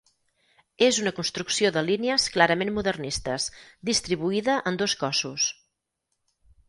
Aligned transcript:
És 0.85 0.99
una 1.01 1.11
construcció 1.17 1.71
de 1.75 1.83
línies 1.89 2.25
clarament 2.37 2.73
modernistes, 2.77 3.47
distribuïda 3.91 4.57
en 4.73 4.81
dos 4.85 4.97
cossos. 5.05 5.47